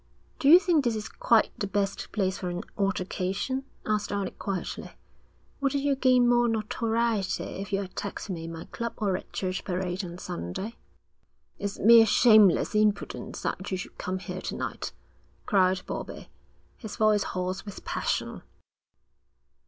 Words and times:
'Do 0.39 0.49
you 0.49 0.57
think 0.57 0.83
this 0.83 0.95
is 0.95 1.07
quite 1.07 1.51
the 1.59 1.67
best 1.67 2.11
place 2.11 2.39
for 2.39 2.49
an 2.49 2.63
altercation?' 2.75 3.65
asked 3.85 4.11
Alec 4.11 4.39
quietly. 4.39 4.93
'Wouldn't 5.59 5.83
you 5.83 5.95
gain 5.95 6.27
more 6.27 6.47
notoriety 6.47 7.43
if 7.43 7.71
you 7.71 7.81
attacked 7.83 8.27
me 8.27 8.45
in 8.45 8.51
my 8.51 8.65
club 8.65 8.93
or 8.97 9.15
at 9.15 9.31
Church 9.31 9.63
Parade 9.63 10.03
on 10.03 10.17
Sunday?' 10.17 10.75
'It's 11.59 11.77
mere 11.77 12.07
shameless 12.07 12.73
impudence 12.73 13.43
that 13.43 13.69
you 13.69 13.77
should 13.77 13.99
come 13.99 14.17
here 14.17 14.41
to 14.41 14.55
night,' 14.55 14.91
cried 15.45 15.85
Bobbie, 15.85 16.29
his 16.77 16.95
voice 16.95 17.21
hoarse 17.21 17.63
with 17.63 17.85
passion. 17.85 18.41